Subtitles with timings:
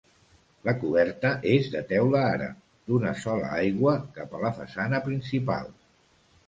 [0.69, 5.73] La coberta és de teula àrab, d'una sola aigua cap a la façana principal.